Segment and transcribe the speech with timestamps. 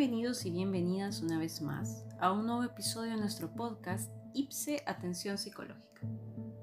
[0.00, 5.36] Bienvenidos y bienvenidas una vez más a un nuevo episodio de nuestro podcast IPSE Atención
[5.36, 6.00] Psicológica,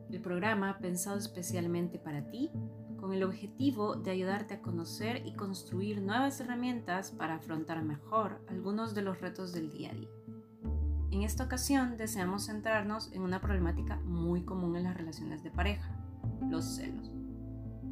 [0.09, 2.49] el programa pensado especialmente para ti
[2.99, 8.95] con el objetivo de ayudarte a conocer y construir nuevas herramientas para afrontar mejor algunos
[8.95, 10.09] de los retos del día a día.
[11.11, 15.95] En esta ocasión deseamos centrarnos en una problemática muy común en las relaciones de pareja,
[16.49, 17.16] los celos.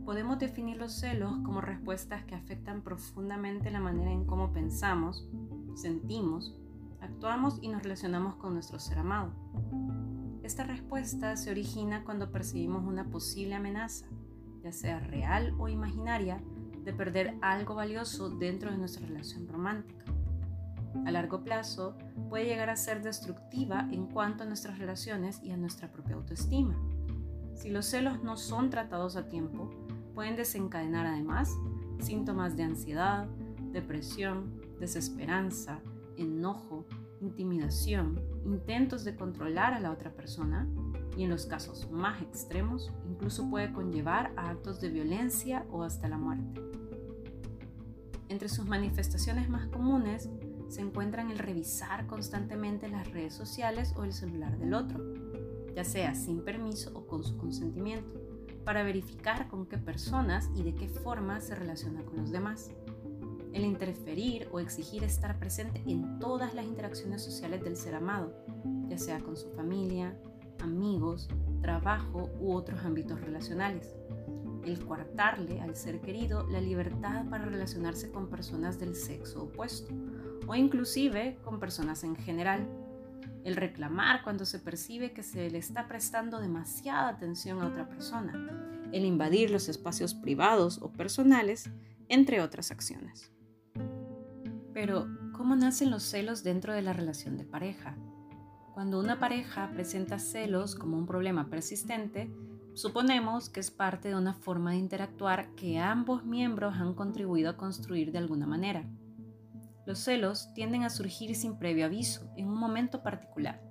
[0.06, 5.28] Podemos definir los celos como respuestas que afectan profundamente la manera en cómo pensamos,
[5.74, 6.56] sentimos,
[7.02, 9.32] actuamos y nos relacionamos con nuestro ser amado.
[10.44, 14.06] Esta respuesta se origina cuando percibimos una posible amenaza,
[14.62, 16.40] ya sea real o imaginaria,
[16.84, 20.06] de perder algo valioso dentro de nuestra relación romántica.
[21.04, 21.98] A largo plazo
[22.30, 26.78] puede llegar a ser destructiva en cuanto a nuestras relaciones y a nuestra propia autoestima.
[27.56, 29.72] Si los celos no son tratados a tiempo,
[30.16, 31.56] pueden desencadenar además
[32.00, 33.28] síntomas de ansiedad,
[33.72, 35.82] depresión, desesperanza,
[36.18, 36.86] enojo,
[37.22, 40.68] intimidación, intentos de controlar a la otra persona
[41.18, 46.08] y en los casos más extremos incluso puede conllevar a actos de violencia o hasta
[46.08, 46.62] la muerte.
[48.30, 50.30] Entre sus manifestaciones más comunes
[50.68, 55.04] se encuentran el revisar constantemente las redes sociales o el celular del otro,
[55.76, 58.25] ya sea sin permiso o con su consentimiento,
[58.66, 62.72] para verificar con qué personas y de qué forma se relaciona con los demás.
[63.54, 68.34] El interferir o exigir estar presente en todas las interacciones sociales del ser amado,
[68.90, 70.20] ya sea con su familia,
[70.60, 71.30] amigos,
[71.62, 73.96] trabajo u otros ámbitos relacionales.
[74.66, 79.94] El coartarle al ser querido la libertad para relacionarse con personas del sexo opuesto
[80.48, 82.68] o inclusive con personas en general.
[83.46, 88.90] El reclamar cuando se percibe que se le está prestando demasiada atención a otra persona.
[88.92, 91.70] El invadir los espacios privados o personales,
[92.10, 93.32] entre otras acciones.
[94.74, 97.96] Pero, ¿cómo nacen los celos dentro de la relación de pareja?
[98.74, 102.32] Cuando una pareja presenta celos como un problema persistente,
[102.74, 107.58] suponemos que es parte de una forma de interactuar que ambos miembros han contribuido a
[107.58, 108.90] construir de alguna manera.
[109.86, 113.62] Los celos tienden a surgir sin previo aviso, en un momento particular,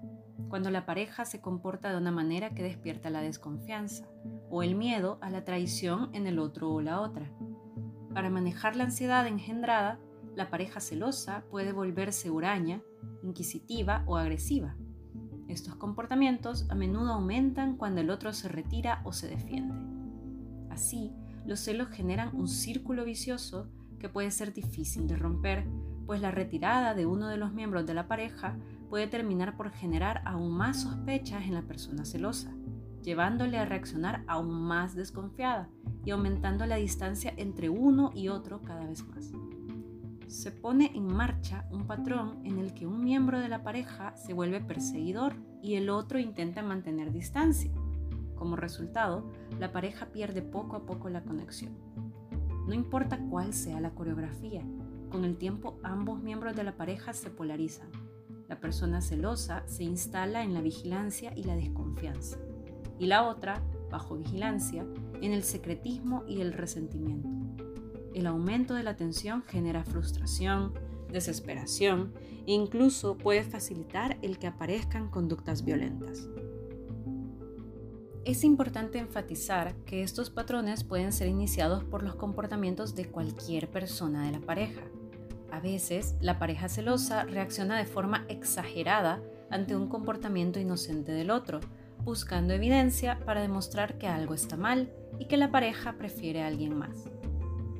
[0.49, 4.07] cuando la pareja se comporta de una manera que despierta la desconfianza
[4.51, 7.31] o el miedo a la traición en el otro o la otra.
[8.13, 9.99] Para manejar la ansiedad engendrada,
[10.37, 12.83] la pareja celosa puede volverse huraña,
[13.23, 14.77] inquisitiva o agresiva
[15.49, 19.75] estos comportamientos a menudo aumentan cuando el otro se retira o se defiende.
[20.71, 21.13] Así,
[21.47, 25.67] los celos generan un círculo vicioso que puede ser difícil de romper,
[26.07, 28.57] pues la retirada de uno de los miembros de la pareja
[28.89, 32.55] puede terminar por generar aún más sospechas en la persona celosa,
[33.03, 35.69] llevándole a reaccionar aún más desconfiada
[36.05, 39.33] y aumentando la distancia entre uno y otro cada vez más
[40.35, 44.33] se pone en marcha un patrón en el que un miembro de la pareja se
[44.33, 47.71] vuelve perseguidor y el otro intenta mantener distancia.
[48.35, 51.79] Como resultado, la pareja pierde poco a poco la conexión.
[52.67, 54.63] No importa cuál sea la coreografía,
[55.15, 57.89] con el tiempo ambos miembros de la pareja se polarizan.
[58.49, 62.39] La persona celosa se instala en la vigilancia y la desconfianza,
[62.99, 64.85] y la otra, bajo vigilancia,
[65.23, 67.29] en el secretismo y el resentimiento
[68.15, 70.73] el aumento de la tensión genera frustración,
[71.11, 72.13] desesperación
[72.47, 76.29] e incluso puede facilitar el que aparezcan conductas violentas.
[78.25, 84.25] Es importante enfatizar que estos patrones pueden ser iniciados por los comportamientos de cualquier persona
[84.25, 84.81] de la pareja.
[85.55, 91.61] A veces, la pareja celosa reacciona de forma exagerada ante un comportamiento inocente del otro,
[92.03, 96.77] buscando evidencia para demostrar que algo está mal y que la pareja prefiere a alguien
[96.77, 97.05] más.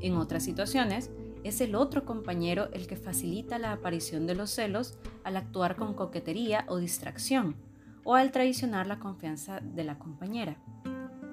[0.01, 1.11] En otras situaciones,
[1.43, 5.95] es el otro compañero el que facilita la aparición de los celos al actuar con
[5.95, 7.57] coquetería o distracción,
[8.05, 10.59] o al traicionar la confianza de la compañera.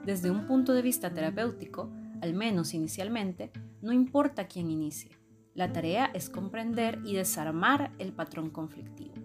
[0.07, 3.51] Desde un punto de vista terapéutico, al menos inicialmente,
[3.83, 5.20] no importa quién inicie.
[5.53, 9.15] La tarea es comprender y desarmar el patrón conflictivo.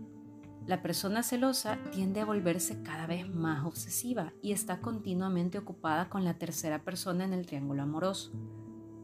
[0.66, 6.24] La persona celosa tiende a volverse cada vez más obsesiva y está continuamente ocupada con
[6.24, 8.32] la tercera persona en el triángulo amoroso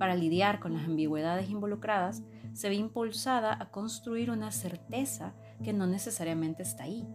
[0.03, 2.25] para lidiar con las ambigüedades involucradas,
[2.55, 5.33] se ve impulsada a construir una certeza
[5.63, 7.07] que no necesariamente está ahí.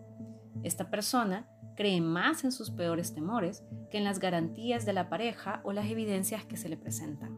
[0.64, 3.62] Esta persona cree más en sus peores temores
[3.92, 7.38] que en las garantías de la pareja o las evidencias que se le presentan.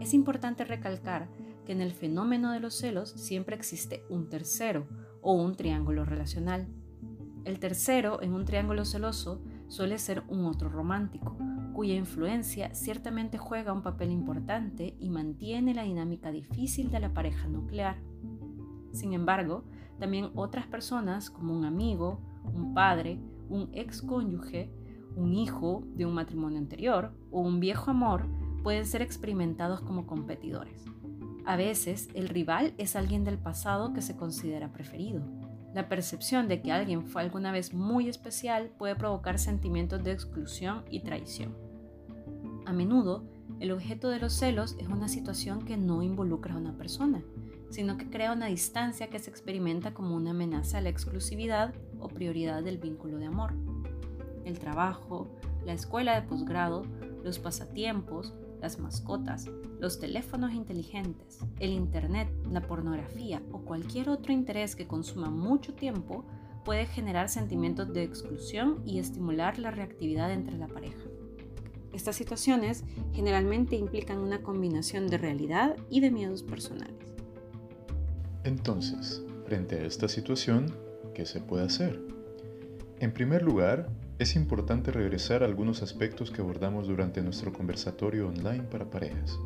[0.00, 1.28] Es importante recalcar
[1.68, 4.86] que en el fenómeno de los celos siempre existe un tercero
[5.20, 6.66] o un triángulo relacional.
[7.44, 11.36] El tercero en un triángulo celoso suele ser un otro romántico,
[11.74, 17.46] cuya influencia ciertamente juega un papel importante y mantiene la dinámica difícil de la pareja
[17.48, 17.98] nuclear.
[18.92, 19.64] Sin embargo,
[19.98, 23.20] también otras personas como un amigo, un padre,
[23.50, 24.72] un ex cónyuge,
[25.16, 28.26] un hijo de un matrimonio anterior o un viejo amor
[28.62, 30.86] pueden ser experimentados como competidores.
[31.48, 35.22] A veces el rival es alguien del pasado que se considera preferido.
[35.72, 40.84] La percepción de que alguien fue alguna vez muy especial puede provocar sentimientos de exclusión
[40.90, 41.56] y traición.
[42.66, 43.24] A menudo,
[43.60, 47.22] el objeto de los celos es una situación que no involucra a una persona,
[47.70, 52.08] sino que crea una distancia que se experimenta como una amenaza a la exclusividad o
[52.08, 53.54] prioridad del vínculo de amor.
[54.44, 55.34] El trabajo,
[55.64, 56.84] la escuela de posgrado,
[57.24, 59.46] los pasatiempos, las mascotas,
[59.80, 66.24] los teléfonos inteligentes, el Internet, la pornografía o cualquier otro interés que consuma mucho tiempo
[66.64, 71.04] puede generar sentimientos de exclusión y estimular la reactividad entre la pareja.
[71.92, 76.94] Estas situaciones generalmente implican una combinación de realidad y de miedos personales.
[78.44, 80.74] Entonces, frente a esta situación,
[81.14, 82.00] ¿qué se puede hacer?
[83.00, 83.88] En primer lugar,
[84.18, 89.38] es importante regresar a algunos aspectos que abordamos durante nuestro conversatorio online para parejas.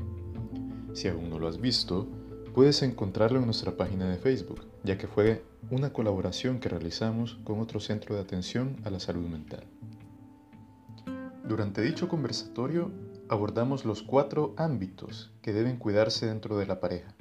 [0.94, 2.08] Si aún no lo has visto,
[2.54, 7.60] puedes encontrarlo en nuestra página de Facebook, ya que fue una colaboración que realizamos con
[7.60, 9.64] otro centro de atención a la salud mental.
[11.46, 12.90] Durante dicho conversatorio
[13.28, 17.14] abordamos los cuatro ámbitos que deben cuidarse dentro de la pareja.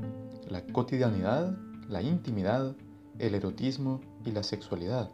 [0.48, 1.57] La cotidianidad,
[1.89, 2.77] la intimidad,
[3.19, 5.12] el erotismo y la sexualidad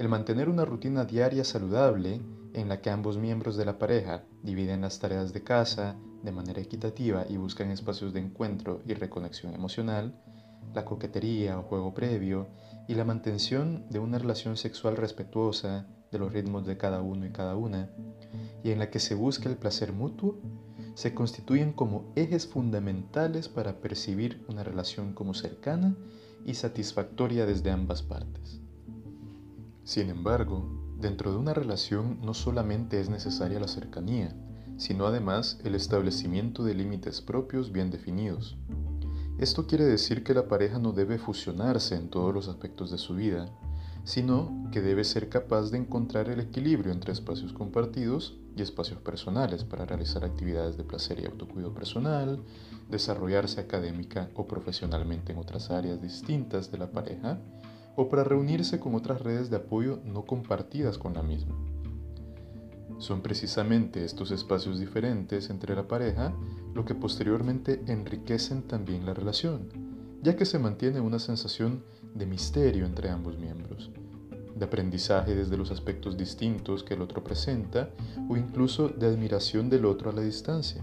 [0.00, 2.22] el mantener una rutina diaria saludable
[2.54, 6.62] en la que ambos miembros de la pareja dividen las tareas de casa de manera
[6.62, 10.18] equitativa y buscan espacios de encuentro y reconexión emocional,
[10.72, 12.48] la coquetería o juego previo
[12.88, 17.30] y la mantención de una relación sexual respetuosa de los ritmos de cada uno y
[17.30, 17.90] cada una,
[18.64, 20.40] y en la que se busca el placer mutuo,
[20.94, 25.94] se constituyen como ejes fundamentales para percibir una relación como cercana
[26.46, 28.59] y satisfactoria desde ambas partes.
[29.90, 30.70] Sin embargo,
[31.00, 34.32] dentro de una relación no solamente es necesaria la cercanía,
[34.76, 38.56] sino además el establecimiento de límites propios bien definidos.
[39.38, 43.16] Esto quiere decir que la pareja no debe fusionarse en todos los aspectos de su
[43.16, 43.46] vida,
[44.04, 49.64] sino que debe ser capaz de encontrar el equilibrio entre espacios compartidos y espacios personales
[49.64, 52.40] para realizar actividades de placer y autocuido personal,
[52.88, 57.40] desarrollarse académica o profesionalmente en otras áreas distintas de la pareja,
[58.00, 61.54] o para reunirse con otras redes de apoyo no compartidas con la misma.
[62.96, 66.32] Son precisamente estos espacios diferentes entre la pareja
[66.72, 69.68] lo que posteriormente enriquecen también la relación,
[70.22, 73.90] ya que se mantiene una sensación de misterio entre ambos miembros,
[74.56, 77.90] de aprendizaje desde los aspectos distintos que el otro presenta
[78.30, 80.82] o incluso de admiración del otro a la distancia.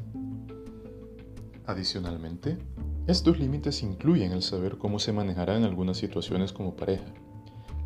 [1.66, 2.60] Adicionalmente,
[3.08, 7.06] estos límites incluyen el saber cómo se manejarán algunas situaciones como pareja,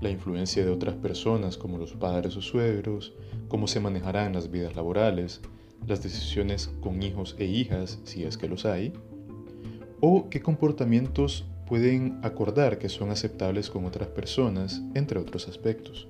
[0.02, 3.14] la influencia de otras personas como los padres o suegros,
[3.48, 5.42] cómo se manejarán las vidas laborales,
[5.88, 8.94] las decisiones con hijos e hijas, si es que los hay,
[10.00, 16.08] o qué comportamientos pueden acordar que son aceptables con otras personas, entre otros aspectos.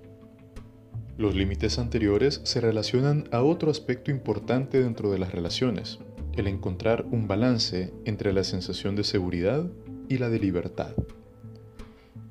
[1.17, 5.99] Los límites anteriores se relacionan a otro aspecto importante dentro de las relaciones,
[6.35, 9.69] el encontrar un balance entre la sensación de seguridad
[10.07, 10.93] y la de libertad.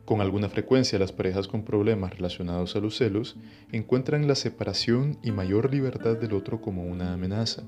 [0.05, 3.37] Con alguna frecuencia las parejas con problemas relacionados a los celos
[3.71, 7.63] encuentran la separación y mayor libertad del otro como una amenaza.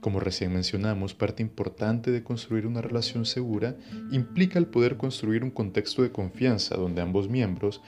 [0.00, 3.76] Como recién mencionamos, parte importante de construir una relación segura
[4.10, 7.82] implica el poder construir un contexto de confianza donde ambos miembros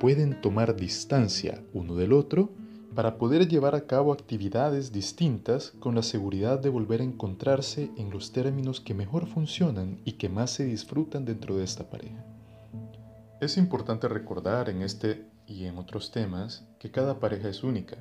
[0.00, 2.54] pueden tomar distancia uno del otro
[2.98, 8.10] para poder llevar a cabo actividades distintas con la seguridad de volver a encontrarse en
[8.10, 12.26] los términos que mejor funcionan y que más se disfrutan dentro de esta pareja.
[13.40, 17.96] Es importante recordar en este y en otros temas que cada pareja es única.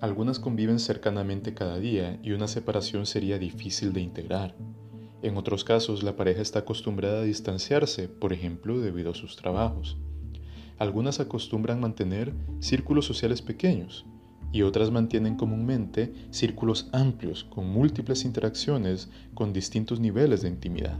[0.00, 4.54] Algunas conviven cercanamente cada día y una separación sería difícil de integrar.
[5.22, 9.96] En otros casos, la pareja está acostumbrada a distanciarse, por ejemplo, debido a sus trabajos.
[10.78, 14.06] Algunas acostumbran mantener círculos sociales pequeños
[14.52, 20.98] y otras mantienen comúnmente círculos amplios con múltiples interacciones con distintos niveles de intimidad.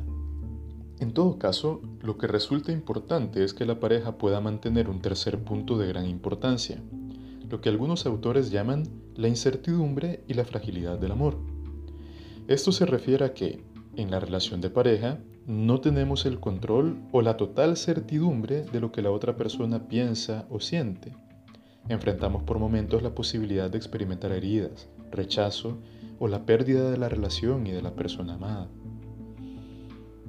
[1.01, 5.39] En todo caso, lo que resulta importante es que la pareja pueda mantener un tercer
[5.39, 6.83] punto de gran importancia,
[7.49, 8.85] lo que algunos autores llaman
[9.17, 11.39] la incertidumbre y la fragilidad del amor.
[12.49, 13.65] Esto se refiere a que,
[13.97, 18.93] en la relación de pareja, no tenemos el control o la total certidumbre de lo
[18.93, 21.13] que la otra persona piensa o siente.
[21.91, 25.77] Enfrentamos por momentos la posibilidad de experimentar heridas, rechazo
[26.21, 28.69] o la pérdida de la relación y de la persona amada.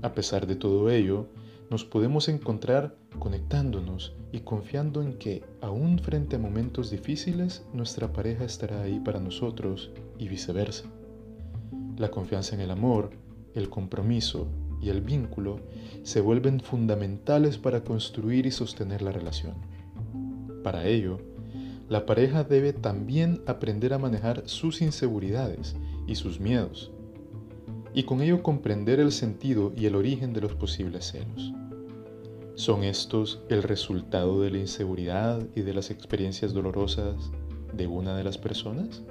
[0.02, 1.28] A pesar de todo ello,
[1.70, 8.44] nos podemos encontrar conectándonos y confiando en que, aún frente a momentos difíciles, nuestra pareja
[8.44, 10.86] estará ahí para nosotros y viceversa.
[11.96, 13.12] La confianza en el amor,
[13.54, 14.48] el compromiso
[14.82, 15.60] y el vínculo
[16.02, 19.54] se vuelven fundamentales para construir y sostener la relación.
[20.64, 21.20] Para ello,
[21.92, 25.76] la pareja debe también aprender a manejar sus inseguridades
[26.08, 26.90] y sus miedos,
[27.94, 31.52] y con ello comprender el sentido y el origen de los posibles celos.
[32.56, 37.30] ¿Son estos el resultado de la inseguridad y de las experiencias dolorosas
[37.74, 39.02] de una de las personas?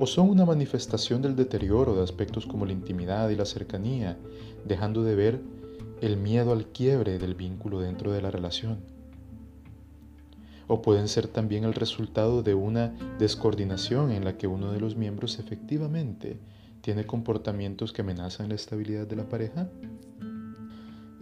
[0.00, 4.18] ¿O son una manifestación del deterioro de aspectos como la intimidad y la cercanía,
[4.64, 5.40] dejando de ver
[6.00, 8.97] el miedo al quiebre del vínculo dentro de la relación?
[10.68, 14.96] ¿O pueden ser también el resultado de una descoordinación en la que uno de los
[14.96, 16.38] miembros efectivamente
[16.82, 19.70] tiene comportamientos que amenazan la estabilidad de la pareja?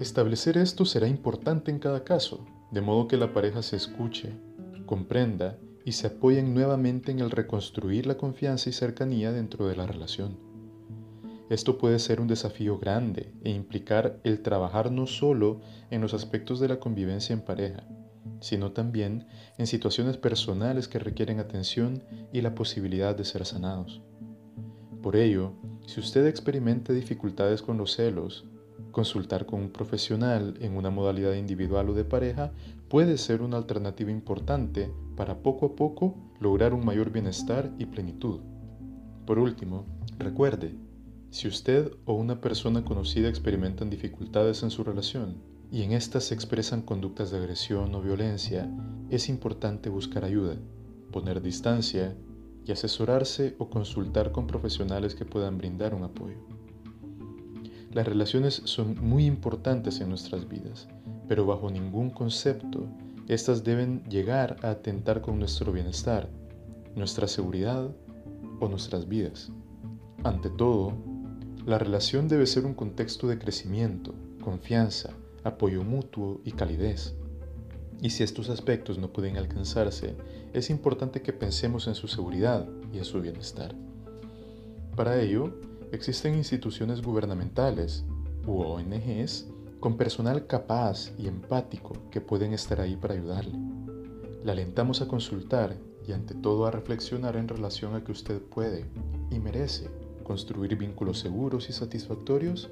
[0.00, 4.33] Establecer esto será importante en cada caso, de modo que la pareja se escuche,
[4.85, 9.87] comprenda y se apoyen nuevamente en el reconstruir la confianza y cercanía dentro de la
[9.87, 10.37] relación.
[11.49, 15.61] Esto puede ser un desafío grande e implicar el trabajar no solo
[15.93, 17.85] en los aspectos de la convivencia en pareja,
[18.40, 19.26] sino también
[19.59, 22.02] en situaciones personales que requieren atención
[22.33, 24.02] y la posibilidad de ser sanados.
[25.02, 25.52] Por ello,
[25.87, 28.45] si usted experimenta dificultades con los celos,
[28.90, 32.52] consultar con un profesional en una modalidad individual o de pareja
[32.88, 38.40] puede ser una alternativa importante para poco a poco lograr un mayor bienestar y plenitud.
[39.26, 39.85] Por último,
[40.18, 40.75] recuerde,
[41.30, 46.35] si usted o una persona conocida experimentan dificultades en su relación y en estas se
[46.35, 48.71] expresan conductas de agresión o violencia,
[49.11, 50.57] es importante buscar ayuda,
[51.13, 52.17] poner distancia
[52.65, 56.39] y asesorarse o consultar con profesionales que puedan brindar un apoyo.
[57.93, 60.89] Las relaciones son muy importantes en nuestras vidas,
[61.29, 62.87] pero bajo ningún concepto
[63.29, 66.29] estas deben llegar a atentar con nuestro bienestar,
[66.95, 67.91] nuestra seguridad
[68.61, 69.51] o nuestras vidas.
[70.23, 70.93] Ante todo,
[71.65, 75.15] la relación debe ser un contexto de crecimiento, confianza,
[75.47, 77.15] apoyo mutuo y calidez.
[78.00, 80.17] Y si estos aspectos no pueden alcanzarse,
[80.53, 83.75] es importante que pensemos en su seguridad y en su bienestar.
[84.97, 85.55] Para ello,
[85.93, 88.05] existen instituciones gubernamentales
[88.47, 89.47] u ONGs
[89.81, 93.59] con personal capaz y empático que pueden estar ahí para ayudarle.
[94.45, 95.76] Le alentamos a consultar
[96.07, 98.87] y ante todo a reflexionar en relación a que usted puede
[99.31, 99.88] y merece
[100.23, 102.71] construir vínculos seguros y satisfactorios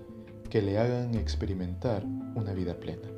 [0.50, 3.08] que le hagan experimentar una vida plena.